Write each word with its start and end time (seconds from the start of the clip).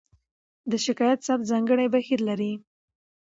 د 0.69 0.73
شکایت 0.85 1.19
ثبت 1.27 1.45
ځانګړی 1.51 1.87
بهیر 1.93 2.19
لري. 2.29 2.53